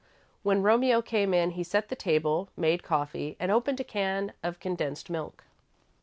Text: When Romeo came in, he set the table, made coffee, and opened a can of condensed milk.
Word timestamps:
When 0.41 0.63
Romeo 0.63 1.03
came 1.03 1.31
in, 1.31 1.51
he 1.51 1.63
set 1.63 1.89
the 1.89 1.95
table, 1.95 2.49
made 2.57 2.81
coffee, 2.81 3.37
and 3.39 3.51
opened 3.51 3.79
a 3.81 3.83
can 3.83 4.33
of 4.41 4.59
condensed 4.59 5.11
milk. 5.11 5.43